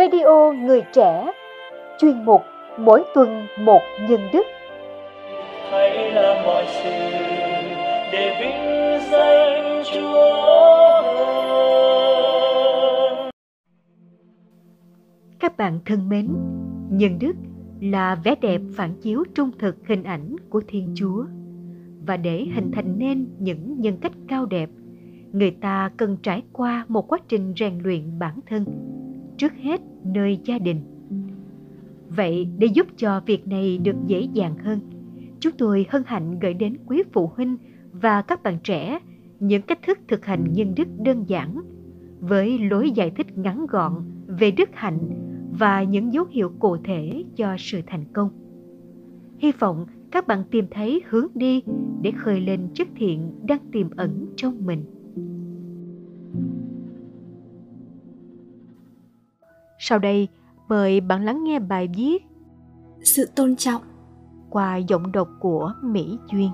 Radio 0.00 0.52
Người 0.52 0.82
Trẻ 0.92 1.32
Chuyên 1.98 2.24
mục 2.24 2.40
Mỗi 2.78 3.04
tuần 3.14 3.46
một 3.60 3.80
nhân 4.08 4.20
đức. 4.32 4.42
Hãy 5.70 6.12
làm 6.12 6.46
mọi 6.46 6.64
sự 6.66 6.90
để 8.12 8.36
vinh 8.40 9.10
danh 9.10 9.82
Chúa 9.94 10.30
Các 15.40 15.56
bạn 15.56 15.78
thân 15.86 16.08
mến, 16.08 16.28
nhân 16.90 17.18
đức 17.18 17.32
là 17.80 18.14
vẻ 18.24 18.34
đẹp 18.40 18.60
phản 18.76 18.94
chiếu 19.02 19.24
trung 19.34 19.50
thực 19.58 19.76
hình 19.86 20.02
ảnh 20.02 20.36
của 20.50 20.62
Thiên 20.68 20.92
Chúa. 20.94 21.24
Và 22.06 22.16
để 22.16 22.46
hình 22.54 22.70
thành 22.72 22.98
nên 22.98 23.26
những 23.38 23.80
nhân 23.80 23.96
cách 24.00 24.12
cao 24.28 24.46
đẹp 24.46 24.68
người 25.32 25.50
ta 25.50 25.90
cần 25.96 26.16
trải 26.22 26.42
qua 26.52 26.84
một 26.88 27.08
quá 27.08 27.18
trình 27.28 27.54
rèn 27.56 27.78
luyện 27.78 28.18
bản 28.18 28.40
thân 28.46 28.64
trước 29.40 29.52
hết 29.62 29.80
nơi 30.04 30.38
gia 30.44 30.58
đình. 30.58 30.80
Vậy 32.08 32.48
để 32.58 32.66
giúp 32.66 32.86
cho 32.96 33.20
việc 33.26 33.48
này 33.48 33.78
được 33.78 33.96
dễ 34.06 34.20
dàng 34.20 34.58
hơn, 34.58 34.80
chúng 35.40 35.52
tôi 35.58 35.86
hân 35.88 36.02
hạnh 36.06 36.38
gửi 36.38 36.54
đến 36.54 36.76
quý 36.86 37.02
phụ 37.12 37.30
huynh 37.36 37.56
và 37.92 38.22
các 38.22 38.42
bạn 38.42 38.58
trẻ 38.64 38.98
những 39.40 39.62
cách 39.62 39.78
thức 39.82 39.98
thực 40.08 40.24
hành 40.24 40.52
nhân 40.52 40.74
đức 40.76 40.88
đơn 40.98 41.24
giản, 41.28 41.60
với 42.20 42.58
lối 42.58 42.90
giải 42.90 43.10
thích 43.10 43.38
ngắn 43.38 43.66
gọn 43.66 43.92
về 44.26 44.50
đức 44.50 44.68
hạnh 44.72 44.98
và 45.58 45.82
những 45.82 46.12
dấu 46.12 46.24
hiệu 46.30 46.52
cụ 46.58 46.76
thể 46.76 47.24
cho 47.36 47.56
sự 47.58 47.80
thành 47.86 48.04
công. 48.12 48.30
Hy 49.38 49.52
vọng 49.52 49.86
các 50.10 50.26
bạn 50.26 50.44
tìm 50.50 50.64
thấy 50.70 51.02
hướng 51.08 51.26
đi 51.34 51.62
để 52.02 52.10
khơi 52.10 52.40
lên 52.40 52.68
chất 52.74 52.88
thiện 52.96 53.46
đang 53.46 53.60
tiềm 53.72 53.90
ẩn 53.96 54.26
trong 54.36 54.66
mình. 54.66 54.84
Sau 59.82 59.98
đây, 59.98 60.28
mời 60.68 61.00
bạn 61.00 61.24
lắng 61.24 61.44
nghe 61.44 61.58
bài 61.58 61.88
viết 61.96 62.18
Sự 63.02 63.30
tôn 63.34 63.56
trọng 63.56 63.82
qua 64.50 64.76
giọng 64.76 65.12
đọc 65.12 65.28
của 65.40 65.72
Mỹ 65.82 66.18
Duyên. 66.32 66.50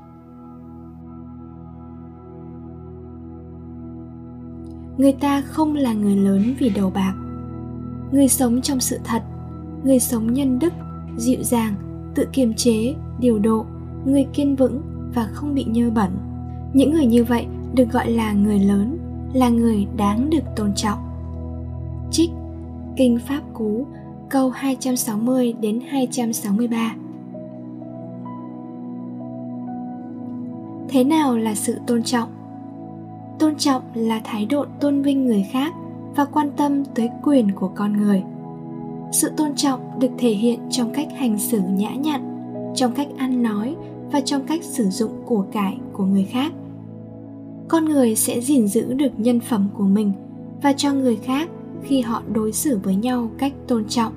Người 4.99 5.13
ta 5.13 5.41
không 5.41 5.75
là 5.75 5.93
người 5.93 6.17
lớn 6.17 6.55
vì 6.59 6.71
đầu 6.71 6.91
bạc. 6.91 7.15
Người 8.13 8.29
sống 8.29 8.61
trong 8.63 8.81
sự 8.81 8.99
thật, 9.05 9.23
người 9.85 10.01
sống 10.01 10.33
nhân 10.33 10.59
đức, 10.59 10.73
dịu 11.17 11.43
dàng, 11.43 11.75
tự 12.15 12.29
kiềm 12.33 12.55
chế, 12.55 12.95
điều 13.21 13.39
độ, 13.39 13.67
người 14.05 14.27
kiên 14.33 14.57
vững 14.57 14.83
và 15.15 15.29
không 15.33 15.55
bị 15.55 15.65
nhơ 15.65 15.91
bẩn. 15.91 16.11
Những 16.73 16.93
người 16.93 17.07
như 17.07 17.25
vậy 17.25 17.47
được 17.75 17.89
gọi 17.93 18.11
là 18.11 18.33
người 18.33 18.59
lớn, 18.59 18.99
là 19.35 19.49
người 19.49 19.87
đáng 19.97 20.31
được 20.31 20.45
tôn 20.57 20.75
trọng. 20.75 20.99
Trích 22.11 22.31
Kinh 22.97 23.19
Pháp 23.19 23.41
Cú, 23.55 23.87
câu 24.29 24.51
260 24.51 25.55
đến 25.61 25.81
263. 25.89 26.95
Thế 30.89 31.05
nào 31.05 31.37
là 31.37 31.55
sự 31.55 31.77
tôn 31.87 32.03
trọng? 32.03 32.29
Tôn 33.39 33.57
trọng 33.57 33.83
là 33.95 34.21
thái 34.25 34.47
độ 34.47 34.65
tôn 34.81 35.03
vinh 35.03 35.27
người 35.27 35.47
khác 35.53 35.73
và 36.15 36.25
quan 36.25 36.51
tâm 36.57 36.85
tới 36.85 37.11
quyền 37.23 37.53
của 37.53 37.69
con 37.69 37.97
người. 37.97 38.23
Sự 39.13 39.31
tôn 39.37 39.55
trọng 39.55 39.81
được 39.99 40.11
thể 40.19 40.31
hiện 40.31 40.61
trong 40.71 40.93
cách 40.95 41.09
hành 41.17 41.39
xử 41.39 41.61
nhã 41.61 41.91
nhặn, 41.91 42.21
trong 42.75 42.93
cách 42.93 43.09
ăn 43.17 43.43
nói 43.43 43.77
và 44.13 44.21
trong 44.21 44.47
cách 44.47 44.65
sử 44.65 44.89
dụng 44.91 45.13
của 45.27 45.45
cải 45.53 45.79
của 45.93 46.05
người 46.05 46.25
khác. 46.25 46.53
Con 47.69 47.85
người 47.85 48.17
sẽ 48.17 48.41
gìn 48.41 48.69
giữ 48.69 48.95
được 48.95 49.13
nhân 49.17 49.41
phẩm 49.41 49.69
của 49.75 49.85
mình 49.85 50.13
và 50.63 50.73
cho 50.73 50.93
người 50.93 51.17
khác 51.17 51.49
khi 51.87 52.01
họ 52.01 52.23
đối 52.33 52.53
xử 52.53 52.79
với 52.83 52.95
nhau 52.95 53.31
cách 53.39 53.53
tôn 53.69 53.85
trọng. 53.89 54.13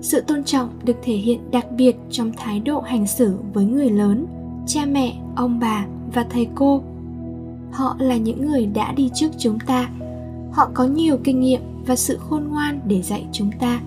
Sự 0.00 0.20
tôn 0.20 0.44
trọng 0.44 0.68
được 0.84 0.96
thể 1.02 1.14
hiện 1.14 1.50
đặc 1.50 1.66
biệt 1.76 1.96
trong 2.10 2.32
thái 2.36 2.60
độ 2.60 2.80
hành 2.80 3.06
xử 3.06 3.36
với 3.54 3.64
người 3.64 3.90
lớn, 3.90 4.26
cha 4.66 4.86
mẹ, 4.86 5.18
ông 5.36 5.58
bà 5.60 5.86
và 6.14 6.26
thầy 6.30 6.48
cô. 6.54 6.82
Họ 7.72 7.96
là 7.98 8.16
những 8.16 8.46
người 8.46 8.66
đã 8.66 8.92
đi 8.92 9.10
trước 9.14 9.28
chúng 9.38 9.58
ta. 9.66 9.90
Họ 10.52 10.70
có 10.74 10.84
nhiều 10.84 11.16
kinh 11.24 11.40
nghiệm 11.40 11.60
và 11.86 11.96
sự 11.96 12.18
khôn 12.18 12.44
ngoan 12.48 12.80
để 12.86 13.02
dạy 13.02 13.26
chúng 13.32 13.50
ta. 13.60 13.80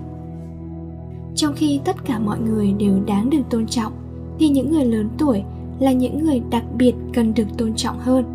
Trong 1.36 1.54
khi 1.56 1.80
tất 1.86 2.06
cả 2.06 2.20
mọi 2.20 2.40
người 2.40 2.74
đều 2.80 3.04
đáng 3.06 3.30
được 3.30 3.42
tôn 3.50 3.68
trọng, 3.68 3.94
thì 4.40 4.50
những 4.50 4.72
người 4.72 4.86
lớn 4.86 5.10
tuổi 5.18 5.44
là 5.80 5.92
những 5.92 6.24
người 6.24 6.42
đặc 6.50 6.64
biệt 6.78 6.96
cần 7.14 7.34
được 7.34 7.58
tôn 7.58 7.74
trọng 7.76 8.00
hơn. 8.00 8.26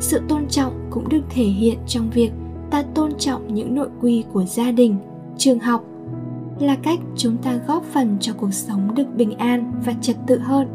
Sự 0.00 0.20
tôn 0.28 0.48
trọng 0.48 0.88
cũng 0.90 1.08
được 1.08 1.22
thể 1.30 1.44
hiện 1.44 1.78
trong 1.86 2.10
việc 2.10 2.30
ta 2.70 2.82
tôn 2.94 3.10
trọng 3.18 3.54
những 3.54 3.74
nội 3.74 3.88
quy 4.00 4.24
của 4.32 4.44
gia 4.44 4.70
đình, 4.70 4.96
trường 5.36 5.58
học 5.58 5.84
là 6.58 6.76
cách 6.82 6.98
chúng 7.16 7.36
ta 7.36 7.58
góp 7.66 7.84
phần 7.84 8.16
cho 8.20 8.32
cuộc 8.36 8.54
sống 8.54 8.94
được 8.94 9.16
bình 9.16 9.38
an 9.38 9.72
và 9.84 9.94
trật 10.00 10.16
tự 10.26 10.38
hơn. 10.38 10.68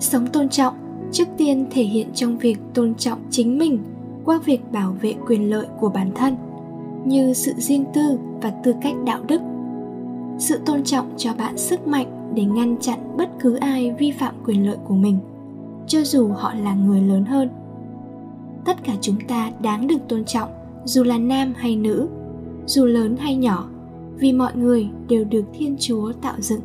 Sống 0.00 0.26
tôn 0.26 0.48
trọng, 0.48 0.74
trước 1.12 1.28
tiên 1.36 1.66
thể 1.70 1.82
hiện 1.82 2.08
trong 2.14 2.38
việc 2.38 2.58
tôn 2.74 2.94
trọng 2.94 3.18
chính 3.30 3.58
mình 3.58 3.78
qua 4.24 4.40
việc 4.44 4.72
bảo 4.72 4.92
vệ 5.00 5.14
quyền 5.26 5.50
lợi 5.50 5.66
của 5.80 5.88
bản 5.88 6.10
thân, 6.14 6.36
như 7.04 7.32
sự 7.32 7.52
riêng 7.56 7.84
tư 7.94 8.18
và 8.42 8.50
tư 8.50 8.74
cách 8.82 8.94
đạo 9.04 9.20
đức. 9.28 9.40
Sự 10.38 10.60
tôn 10.66 10.82
trọng 10.84 11.10
cho 11.16 11.34
bạn 11.38 11.58
sức 11.58 11.86
mạnh 11.86 12.32
để 12.34 12.44
ngăn 12.44 12.76
chặn 12.80 12.98
bất 13.16 13.28
cứ 13.40 13.54
ai 13.54 13.94
vi 13.98 14.10
phạm 14.10 14.34
quyền 14.46 14.66
lợi 14.66 14.76
của 14.84 14.94
mình, 14.94 15.18
cho 15.86 16.00
dù 16.04 16.28
họ 16.28 16.54
là 16.54 16.74
người 16.74 17.00
lớn 17.00 17.24
hơn. 17.24 17.48
Tất 18.64 18.84
cả 18.84 18.92
chúng 19.00 19.16
ta 19.28 19.50
đáng 19.62 19.86
được 19.86 20.08
tôn 20.08 20.24
trọng 20.24 20.48
dù 20.84 21.02
là 21.02 21.18
nam 21.18 21.52
hay 21.56 21.76
nữ, 21.76 22.08
dù 22.66 22.84
lớn 22.84 23.16
hay 23.16 23.36
nhỏ, 23.36 23.68
vì 24.16 24.32
mọi 24.32 24.56
người 24.56 24.88
đều 25.08 25.24
được 25.24 25.44
thiên 25.52 25.76
chúa 25.78 26.12
tạo 26.12 26.34
dựng. 26.38 26.60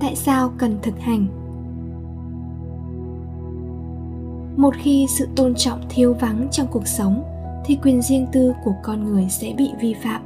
Tại 0.00 0.16
sao 0.16 0.52
cần 0.58 0.78
thực 0.82 0.98
hành? 0.98 1.26
Một 4.56 4.74
khi 4.78 5.06
sự 5.08 5.28
tôn 5.36 5.54
trọng 5.54 5.80
thiếu 5.88 6.14
vắng 6.20 6.48
trong 6.50 6.66
cuộc 6.70 6.86
sống 6.86 7.22
thì 7.66 7.78
quyền 7.82 8.02
riêng 8.02 8.26
tư 8.32 8.52
của 8.64 8.74
con 8.82 9.04
người 9.04 9.26
sẽ 9.30 9.54
bị 9.56 9.70
vi 9.80 9.94
phạm. 9.94 10.22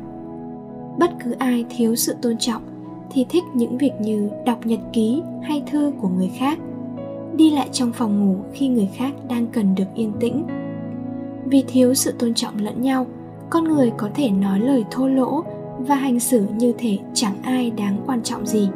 Bất 0.99 1.11
cứ 1.25 1.33
ai 1.33 1.65
thiếu 1.71 1.97
sự 1.97 2.15
tôn 2.23 2.39
trọng 2.39 2.63
thì 3.11 3.27
thích 3.29 3.45
những 3.55 3.79
việc 3.79 3.93
như 4.01 4.31
đọc 4.47 4.67
nhật 4.67 4.81
ký 4.93 5.23
hay 5.43 5.63
thư 5.71 5.93
của 6.01 6.09
người 6.09 6.31
khác, 6.39 6.59
đi 7.37 7.51
lại 7.51 7.69
trong 7.73 7.93
phòng 7.93 8.27
ngủ 8.27 8.37
khi 8.53 8.69
người 8.69 8.89
khác 8.95 9.13
đang 9.29 9.47
cần 9.47 9.75
được 9.75 9.85
yên 9.95 10.13
tĩnh. 10.21 10.47
Vì 11.45 11.65
thiếu 11.69 11.95
sự 11.95 12.13
tôn 12.19 12.35
trọng 12.35 12.59
lẫn 12.59 12.83
nhau, 12.83 13.07
con 13.51 13.65
người 13.65 13.93
có 13.97 14.11
thể 14.15 14.31
nói 14.31 14.61
lời 14.61 14.85
thô 14.91 15.09
lỗ 15.09 15.45
và 15.79 15.95
hành 15.95 16.21
xử 16.21 16.47
như 16.57 16.73
thể 16.79 16.99
chẳng 17.15 17.35
ai 17.43 17.71
đáng 17.71 18.03
quan 18.07 18.23
trọng 18.23 18.47
gì. 18.47 18.69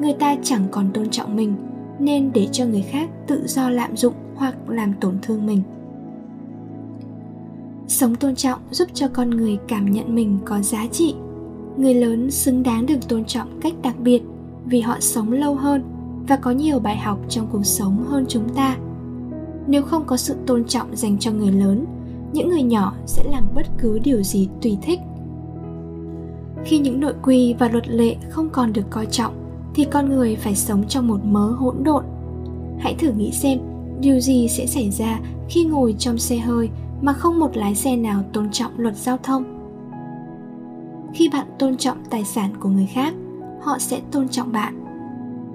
Người 0.00 0.12
ta 0.12 0.36
chẳng 0.42 0.62
còn 0.70 0.90
tôn 0.94 1.10
trọng 1.10 1.36
mình 1.36 1.54
nên 1.98 2.30
để 2.34 2.48
cho 2.52 2.64
người 2.64 2.82
khác 2.82 3.10
tự 3.26 3.46
do 3.46 3.70
lạm 3.70 3.96
dụng 3.96 4.14
hoặc 4.34 4.54
làm 4.68 4.92
tổn 5.00 5.18
thương 5.22 5.46
mình 5.46 5.62
sống 7.88 8.14
tôn 8.14 8.34
trọng 8.34 8.60
giúp 8.70 8.88
cho 8.94 9.08
con 9.08 9.30
người 9.30 9.58
cảm 9.68 9.90
nhận 9.92 10.14
mình 10.14 10.38
có 10.44 10.60
giá 10.60 10.86
trị. 10.86 11.14
Người 11.76 11.94
lớn 11.94 12.30
xứng 12.30 12.62
đáng 12.62 12.86
được 12.86 13.08
tôn 13.08 13.24
trọng 13.24 13.60
cách 13.60 13.74
đặc 13.82 14.00
biệt 14.00 14.22
vì 14.64 14.80
họ 14.80 14.96
sống 15.00 15.32
lâu 15.32 15.54
hơn 15.54 15.82
và 16.28 16.36
có 16.36 16.50
nhiều 16.50 16.78
bài 16.78 16.96
học 16.96 17.18
trong 17.28 17.46
cuộc 17.52 17.66
sống 17.66 18.04
hơn 18.08 18.24
chúng 18.28 18.48
ta. 18.48 18.76
Nếu 19.66 19.82
không 19.82 20.04
có 20.06 20.16
sự 20.16 20.34
tôn 20.46 20.64
trọng 20.64 20.96
dành 20.96 21.18
cho 21.18 21.32
người 21.32 21.52
lớn, 21.52 21.84
những 22.32 22.48
người 22.48 22.62
nhỏ 22.62 22.94
sẽ 23.06 23.24
làm 23.30 23.44
bất 23.54 23.66
cứ 23.78 23.98
điều 23.98 24.22
gì 24.22 24.48
tùy 24.62 24.78
thích. 24.82 25.00
Khi 26.64 26.78
những 26.78 27.00
nội 27.00 27.14
quy 27.22 27.54
và 27.58 27.68
luật 27.68 27.88
lệ 27.88 28.16
không 28.30 28.48
còn 28.50 28.72
được 28.72 28.90
coi 28.90 29.06
trọng, 29.06 29.34
thì 29.74 29.84
con 29.84 30.08
người 30.08 30.36
phải 30.36 30.54
sống 30.54 30.84
trong 30.88 31.08
một 31.08 31.24
mớ 31.24 31.50
hỗn 31.50 31.76
độn. 31.82 32.04
Hãy 32.78 32.94
thử 32.94 33.10
nghĩ 33.12 33.30
xem, 33.30 33.58
điều 34.00 34.20
gì 34.20 34.48
sẽ 34.48 34.66
xảy 34.66 34.90
ra 34.90 35.20
khi 35.48 35.64
ngồi 35.64 35.94
trong 35.98 36.18
xe 36.18 36.36
hơi 36.36 36.70
mà 37.04 37.12
không 37.12 37.38
một 37.38 37.56
lái 37.56 37.74
xe 37.74 37.96
nào 37.96 38.22
tôn 38.32 38.50
trọng 38.50 38.78
luật 38.78 38.96
giao 38.96 39.18
thông. 39.22 39.44
Khi 41.14 41.28
bạn 41.32 41.46
tôn 41.58 41.76
trọng 41.76 41.98
tài 42.10 42.24
sản 42.24 42.50
của 42.60 42.68
người 42.68 42.86
khác, 42.86 43.14
họ 43.60 43.78
sẽ 43.78 44.00
tôn 44.10 44.28
trọng 44.28 44.52
bạn. 44.52 44.84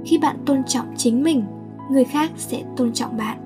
Khi 0.06 0.18
bạn 0.18 0.36
tôn 0.46 0.63
trọng 0.63 0.86
chính 0.98 1.24
mình, 1.24 1.44
người 1.92 2.04
khác 2.04 2.31
sẽ 2.36 2.63
tôn 2.78 2.94
trọng 2.94 3.18
bạn. 3.18 3.38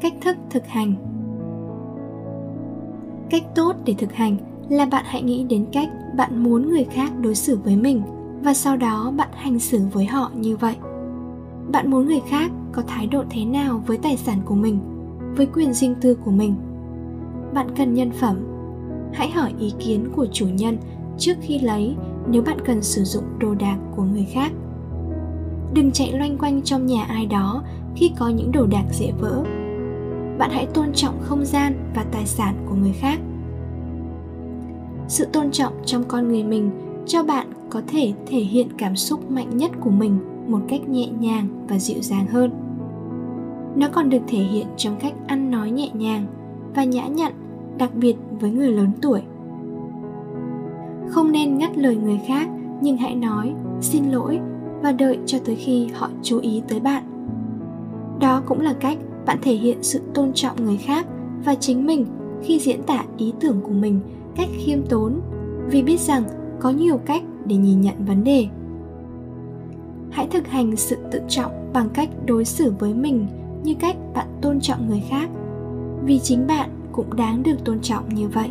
Cách 0.00 0.14
thức 0.20 0.36
thực 0.50 0.66
hành. 0.66 0.94
Cách 3.30 3.42
tốt 3.54 3.76
để 3.84 3.94
thực 3.98 4.12
hành 4.12 4.51
là 4.72 4.86
bạn 4.86 5.04
hãy 5.08 5.22
nghĩ 5.22 5.44
đến 5.44 5.66
cách 5.72 5.88
bạn 6.16 6.42
muốn 6.42 6.68
người 6.68 6.84
khác 6.84 7.12
đối 7.20 7.34
xử 7.34 7.58
với 7.64 7.76
mình 7.76 8.02
và 8.42 8.54
sau 8.54 8.76
đó 8.76 9.12
bạn 9.16 9.28
hành 9.32 9.58
xử 9.58 9.80
với 9.92 10.04
họ 10.06 10.30
như 10.34 10.56
vậy. 10.56 10.76
Bạn 11.72 11.90
muốn 11.90 12.06
người 12.06 12.20
khác 12.28 12.50
có 12.72 12.82
thái 12.86 13.06
độ 13.06 13.24
thế 13.30 13.44
nào 13.44 13.82
với 13.86 13.98
tài 13.98 14.16
sản 14.16 14.38
của 14.44 14.54
mình, 14.54 14.78
với 15.36 15.46
quyền 15.46 15.72
riêng 15.72 15.94
tư 16.00 16.14
của 16.24 16.30
mình? 16.30 16.54
Bạn 17.54 17.66
cần 17.76 17.94
nhân 17.94 18.10
phẩm. 18.10 18.36
Hãy 19.12 19.30
hỏi 19.30 19.54
ý 19.58 19.72
kiến 19.78 20.08
của 20.16 20.26
chủ 20.32 20.46
nhân 20.48 20.78
trước 21.18 21.34
khi 21.40 21.58
lấy 21.58 21.96
nếu 22.26 22.42
bạn 22.42 22.56
cần 22.64 22.82
sử 22.82 23.04
dụng 23.04 23.24
đồ 23.38 23.54
đạc 23.54 23.78
của 23.96 24.02
người 24.02 24.26
khác. 24.32 24.52
Đừng 25.74 25.90
chạy 25.92 26.12
loanh 26.12 26.38
quanh 26.38 26.62
trong 26.62 26.86
nhà 26.86 27.04
ai 27.04 27.26
đó 27.26 27.62
khi 27.96 28.12
có 28.18 28.28
những 28.28 28.52
đồ 28.52 28.66
đạc 28.66 28.84
dễ 28.92 29.12
vỡ. 29.20 29.44
Bạn 30.38 30.50
hãy 30.50 30.66
tôn 30.74 30.92
trọng 30.92 31.20
không 31.20 31.44
gian 31.44 31.92
và 31.94 32.04
tài 32.12 32.26
sản 32.26 32.66
của 32.68 32.74
người 32.74 32.92
khác 32.92 33.18
sự 35.08 35.24
tôn 35.24 35.50
trọng 35.50 35.72
trong 35.84 36.04
con 36.08 36.28
người 36.28 36.44
mình, 36.44 36.70
cho 37.06 37.22
bạn 37.22 37.46
có 37.70 37.82
thể 37.86 38.12
thể 38.26 38.38
hiện 38.38 38.66
cảm 38.78 38.96
xúc 38.96 39.30
mạnh 39.30 39.56
nhất 39.56 39.70
của 39.80 39.90
mình 39.90 40.18
một 40.46 40.60
cách 40.68 40.88
nhẹ 40.88 41.08
nhàng 41.20 41.48
và 41.68 41.78
dịu 41.78 41.98
dàng 42.00 42.26
hơn. 42.26 42.50
Nó 43.76 43.88
còn 43.92 44.10
được 44.10 44.22
thể 44.26 44.38
hiện 44.38 44.66
trong 44.76 44.96
cách 45.00 45.14
ăn 45.26 45.50
nói 45.50 45.70
nhẹ 45.70 45.90
nhàng 45.94 46.26
và 46.74 46.84
nhã 46.84 47.06
nhặn, 47.06 47.32
đặc 47.78 47.90
biệt 47.94 48.16
với 48.40 48.50
người 48.50 48.72
lớn 48.72 48.90
tuổi. 49.02 49.22
Không 51.08 51.32
nên 51.32 51.58
ngắt 51.58 51.78
lời 51.78 51.96
người 51.96 52.20
khác, 52.26 52.48
nhưng 52.80 52.96
hãy 52.96 53.14
nói, 53.14 53.52
xin 53.80 54.04
lỗi 54.04 54.40
và 54.82 54.92
đợi 54.92 55.18
cho 55.26 55.38
tới 55.44 55.56
khi 55.56 55.86
họ 55.86 56.10
chú 56.22 56.38
ý 56.38 56.62
tới 56.68 56.80
bạn. 56.80 57.04
Đó 58.20 58.42
cũng 58.46 58.60
là 58.60 58.72
cách 58.72 58.98
bạn 59.26 59.38
thể 59.42 59.54
hiện 59.54 59.78
sự 59.82 60.00
tôn 60.14 60.32
trọng 60.34 60.64
người 60.64 60.76
khác 60.76 61.06
và 61.44 61.54
chính 61.54 61.86
mình 61.86 62.06
khi 62.42 62.58
diễn 62.58 62.82
tả 62.82 63.04
ý 63.16 63.32
tưởng 63.40 63.60
của 63.62 63.72
mình 63.72 64.00
cách 64.36 64.48
khiêm 64.58 64.82
tốn, 64.82 65.20
vì 65.66 65.82
biết 65.82 66.00
rằng 66.00 66.24
có 66.60 66.70
nhiều 66.70 66.98
cách 67.06 67.22
để 67.44 67.56
nhìn 67.56 67.80
nhận 67.80 68.04
vấn 68.04 68.24
đề. 68.24 68.46
Hãy 70.10 70.26
thực 70.30 70.48
hành 70.48 70.76
sự 70.76 70.96
tự 71.10 71.20
trọng 71.28 71.72
bằng 71.72 71.88
cách 71.94 72.08
đối 72.26 72.44
xử 72.44 72.72
với 72.78 72.94
mình 72.94 73.26
như 73.62 73.74
cách 73.80 73.96
bạn 74.14 74.26
tôn 74.40 74.60
trọng 74.60 74.88
người 74.88 75.02
khác, 75.08 75.30
vì 76.04 76.18
chính 76.18 76.46
bạn 76.46 76.70
cũng 76.92 77.16
đáng 77.16 77.42
được 77.42 77.64
tôn 77.64 77.80
trọng 77.80 78.14
như 78.14 78.28
vậy. 78.28 78.50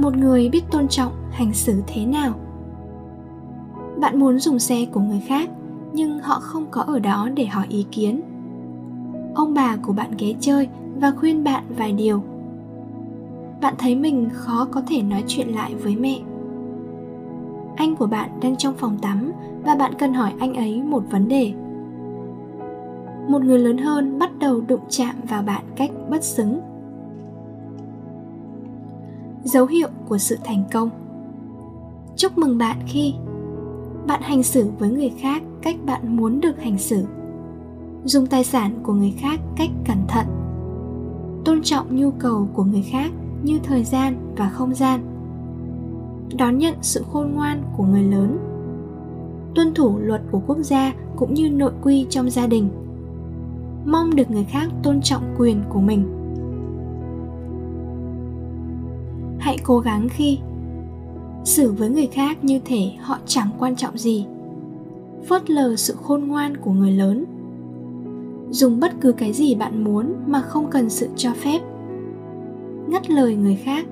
Một 0.00 0.16
người 0.16 0.48
biết 0.48 0.64
tôn 0.70 0.88
trọng 0.88 1.12
hành 1.30 1.54
xử 1.54 1.82
thế 1.86 2.06
nào? 2.06 2.45
Bạn 4.00 4.20
muốn 4.20 4.38
dùng 4.38 4.58
xe 4.58 4.86
của 4.92 5.00
người 5.00 5.20
khác, 5.20 5.50
nhưng 5.92 6.18
họ 6.18 6.40
không 6.40 6.66
có 6.70 6.82
ở 6.82 6.98
đó 6.98 7.28
để 7.34 7.46
hỏi 7.46 7.66
ý 7.68 7.86
kiến. 7.90 8.20
Ông 9.34 9.54
bà 9.54 9.76
của 9.76 9.92
bạn 9.92 10.10
ghé 10.18 10.32
chơi 10.40 10.68
và 11.00 11.10
khuyên 11.10 11.44
bạn 11.44 11.64
vài 11.76 11.92
điều. 11.92 12.22
Bạn 13.60 13.74
thấy 13.78 13.94
mình 13.94 14.28
khó 14.32 14.68
có 14.70 14.82
thể 14.86 15.02
nói 15.02 15.24
chuyện 15.26 15.48
lại 15.48 15.74
với 15.74 15.96
mẹ. 15.96 16.18
Anh 17.76 17.96
của 17.96 18.06
bạn 18.06 18.30
đang 18.42 18.56
trong 18.56 18.74
phòng 18.74 18.98
tắm 19.02 19.32
và 19.64 19.74
bạn 19.74 19.92
cần 19.98 20.14
hỏi 20.14 20.32
anh 20.38 20.54
ấy 20.54 20.82
một 20.82 21.02
vấn 21.10 21.28
đề. 21.28 21.52
Một 23.28 23.42
người 23.44 23.58
lớn 23.58 23.78
hơn 23.78 24.18
bắt 24.18 24.38
đầu 24.38 24.60
đụng 24.60 24.80
chạm 24.88 25.14
vào 25.28 25.42
bạn 25.42 25.64
cách 25.76 25.90
bất 26.10 26.24
xứng. 26.24 26.60
Dấu 29.44 29.66
hiệu 29.66 29.88
của 30.08 30.18
sự 30.18 30.38
thành 30.44 30.64
công. 30.72 30.90
Chúc 32.16 32.38
mừng 32.38 32.58
bạn 32.58 32.76
khi 32.86 33.14
bạn 34.06 34.22
hành 34.22 34.42
xử 34.42 34.70
với 34.78 34.90
người 34.90 35.12
khác 35.20 35.42
cách 35.62 35.76
bạn 35.86 36.16
muốn 36.16 36.40
được 36.40 36.60
hành 36.60 36.78
xử. 36.78 37.04
Dùng 38.04 38.26
tài 38.26 38.44
sản 38.44 38.80
của 38.82 38.92
người 38.92 39.14
khác 39.18 39.40
cách 39.56 39.70
cẩn 39.84 39.98
thận. 40.08 40.26
Tôn 41.44 41.62
trọng 41.62 41.96
nhu 41.96 42.10
cầu 42.10 42.48
của 42.54 42.64
người 42.64 42.82
khác 42.82 43.10
như 43.42 43.58
thời 43.62 43.84
gian 43.84 44.34
và 44.36 44.48
không 44.48 44.74
gian. 44.74 45.00
Đón 46.38 46.58
nhận 46.58 46.74
sự 46.82 47.04
khôn 47.12 47.32
ngoan 47.34 47.62
của 47.76 47.84
người 47.84 48.02
lớn. 48.02 48.38
Tuân 49.54 49.74
thủ 49.74 49.98
luật 49.98 50.22
của 50.30 50.40
quốc 50.46 50.58
gia 50.58 50.92
cũng 51.16 51.34
như 51.34 51.50
nội 51.50 51.72
quy 51.82 52.06
trong 52.10 52.30
gia 52.30 52.46
đình. 52.46 52.68
Mong 53.86 54.16
được 54.16 54.30
người 54.30 54.44
khác 54.44 54.68
tôn 54.82 55.00
trọng 55.00 55.34
quyền 55.38 55.62
của 55.68 55.80
mình. 55.80 56.04
Hãy 59.38 59.58
cố 59.64 59.78
gắng 59.78 60.08
khi 60.08 60.38
xử 61.46 61.72
với 61.72 61.90
người 61.90 62.06
khác 62.06 62.44
như 62.44 62.60
thể 62.64 62.90
họ 63.00 63.18
chẳng 63.26 63.48
quan 63.58 63.76
trọng 63.76 63.98
gì. 63.98 64.26
Phớt 65.28 65.50
lờ 65.50 65.76
sự 65.76 65.94
khôn 66.02 66.24
ngoan 66.24 66.56
của 66.56 66.70
người 66.70 66.92
lớn. 66.92 67.24
Dùng 68.50 68.80
bất 68.80 68.92
cứ 69.00 69.12
cái 69.12 69.32
gì 69.32 69.54
bạn 69.54 69.84
muốn 69.84 70.14
mà 70.26 70.40
không 70.40 70.70
cần 70.70 70.90
sự 70.90 71.08
cho 71.16 71.32
phép. 71.32 71.60
Ngắt 72.88 73.10
lời 73.10 73.34
người 73.34 73.56
khác. 73.56 73.86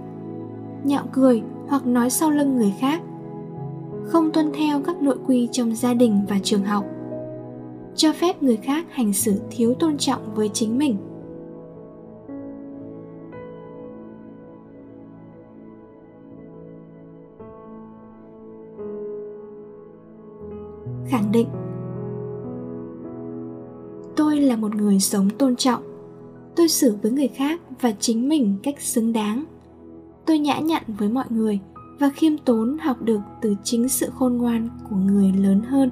Nhạo 0.84 1.04
cười 1.12 1.42
hoặc 1.68 1.87
nói 1.87 2.11
sau 2.11 2.30
lưng 2.30 2.56
người 2.56 2.75
khác. 2.80 3.00
Không 4.04 4.30
tuân 4.32 4.52
theo 4.54 4.80
các 4.80 5.02
nội 5.02 5.16
quy 5.26 5.49
trong 5.52 5.75
gia 5.75 5.94
đình 5.94 6.20
và 6.28 6.38
trường 6.42 6.64
học. 6.64 6.84
Cho 7.96 8.12
phép 8.12 8.42
người 8.42 8.56
khác 8.56 8.87
hành 8.90 9.12
xử 9.12 9.40
thiếu 9.50 9.75
tôn 9.75 9.99
trọng 9.99 10.34
với 10.34 10.49
chính 10.49 10.78
mình. 10.78 10.96
Là 24.44 24.56
một 24.56 24.74
người 24.74 25.00
sống 25.00 25.30
tôn 25.30 25.56
trọng. 25.56 25.82
Tôi 26.56 26.68
xử 26.68 26.96
với 27.02 27.12
người 27.12 27.28
khác 27.28 27.60
và 27.80 27.92
chính 28.00 28.28
mình 28.28 28.56
cách 28.62 28.80
xứng 28.80 29.12
đáng. 29.12 29.44
Tôi 30.26 30.38
nhã 30.38 30.58
nhặn 30.58 30.82
với 30.98 31.08
mọi 31.08 31.26
người 31.28 31.60
và 31.98 32.10
khiêm 32.10 32.38
tốn 32.38 32.78
học 32.78 33.02
được 33.02 33.20
từ 33.42 33.54
chính 33.64 33.88
sự 33.88 34.10
khôn 34.14 34.36
ngoan 34.36 34.68
của 34.90 34.96
người 34.96 35.32
lớn 35.32 35.60
hơn. 35.60 35.90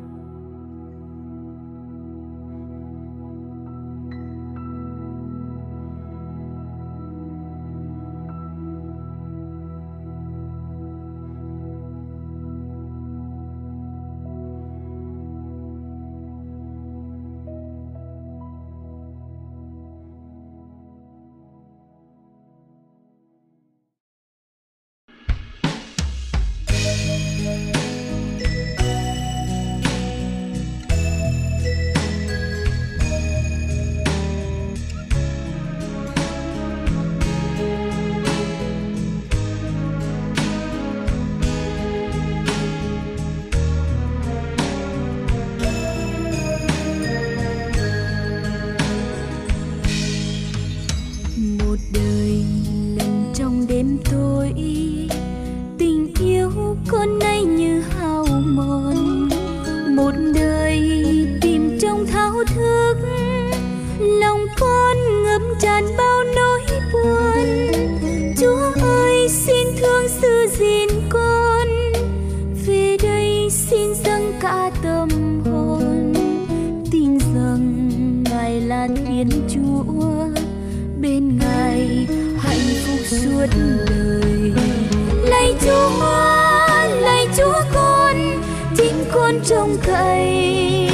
trông 89.44 89.76
cậy 89.86 90.88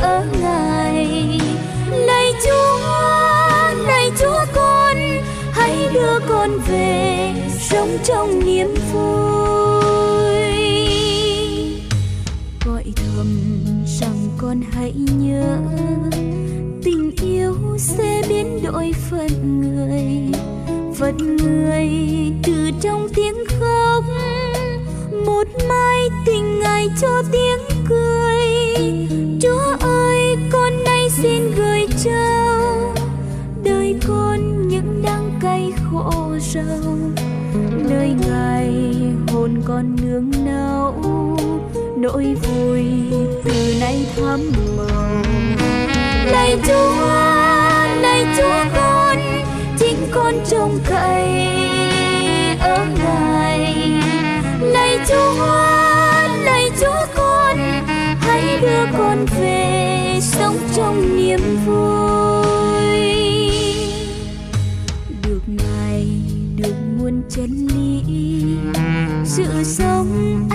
ở 0.00 0.24
ngài. 0.40 1.06
Này 2.06 2.32
chúa 2.44 3.86
này 3.86 4.10
chúa 4.20 4.44
con, 4.54 4.96
hãy 5.52 5.88
đưa 5.94 6.18
con 6.28 6.50
về 6.68 7.32
sống 7.60 7.98
trong 8.04 8.46
niềm 8.46 8.74
vui. 8.92 9.02
Gọi 12.66 12.84
thầm 12.96 13.40
rằng 14.00 14.28
con 14.38 14.60
hãy 14.72 14.92
nhớ, 15.18 15.58
tình 16.84 17.10
yêu 17.22 17.56
sẽ 17.78 18.22
biến 18.28 18.62
đổi 18.62 18.92
phận 19.10 19.60
người. 19.60 20.40
Phận 20.94 21.36
người 21.36 21.88
từ 22.42 22.70
trong 22.80 23.08
tiếng 23.14 23.44
khóc, 23.46 24.04
một 25.26 25.46
mai 25.68 26.08
tình 26.26 26.60
ngài 26.60 26.88
cho 27.00 27.22
tiếng 27.32 27.71
cưới 27.92 29.06
chúa 29.42 29.76
ơi, 29.80 30.36
con 30.52 30.84
nay 30.84 31.10
xin 31.10 31.50
gửi 31.56 31.86
trao 32.04 32.94
đời 33.64 33.96
con 34.08 34.68
những 34.68 35.02
đắng 35.02 35.38
cay 35.42 35.72
khổ 35.90 36.36
sầu 36.40 36.96
nơi 37.90 38.14
ngày 38.28 38.72
hồn 39.32 39.62
con 39.64 39.96
nương 40.02 40.30
nấu. 40.44 40.94
Nỗi 41.96 42.36
vui 42.42 42.84
từ 43.44 43.74
nay 43.80 44.06
thắm 44.16 44.40
màu. 44.76 45.22
Lạy 46.26 46.58
chúa 46.66 47.00
lạy 48.00 48.26
chúa 48.36 48.76
con, 48.76 49.16
chính 49.78 49.96
con 50.12 50.34
trông 50.50 50.78
cậy. 50.90 51.61
sống 60.32 60.56
trong 60.76 61.16
niềm 61.16 61.40
vui. 61.66 62.46
Được 65.22 65.42
ngài 65.46 66.06
được 66.56 66.74
nguồn 66.96 67.22
chân 67.30 67.66
lý 67.66 68.02
sự 69.24 69.64
sống 69.64 70.48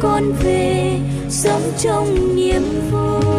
con 0.00 0.32
về, 0.32 1.00
sống 1.28 1.62
trong 1.78 2.36
niềm 2.36 2.62
vui 2.90 3.38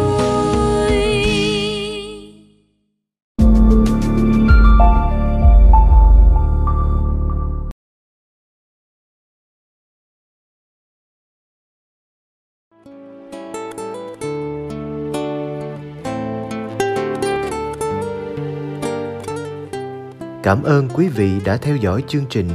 Cảm 20.42 20.62
ơn 20.62 20.88
quý 20.94 21.08
vị 21.08 21.30
đã 21.44 21.56
theo 21.56 21.76
dõi 21.76 22.04
chương 22.08 22.24
trình. 22.30 22.48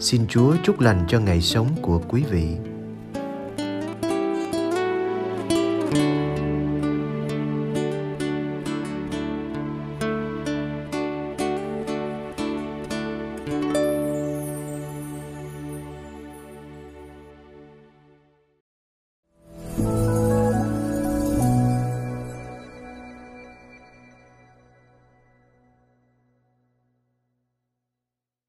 Xin 0.00 0.26
Chúa 0.28 0.54
chúc 0.64 0.80
lành 0.80 1.04
cho 1.08 1.20
ngày 1.20 1.40
sống 1.40 1.68
của 1.82 2.00
quý 2.08 2.22
vị. 2.30 2.56
thank 5.96 6.20
you 6.20 6.25